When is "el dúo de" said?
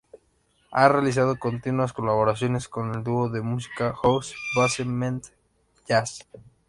2.95-3.43